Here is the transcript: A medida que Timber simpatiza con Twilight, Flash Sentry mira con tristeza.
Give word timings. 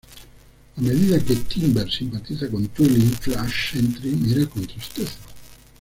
A 0.77 0.81
medida 0.81 1.19
que 1.23 1.35
Timber 1.35 1.87
simpatiza 1.93 2.49
con 2.49 2.65
Twilight, 2.69 3.19
Flash 3.21 3.73
Sentry 3.73 4.09
mira 4.15 4.47
con 4.47 4.65
tristeza. 4.65 5.13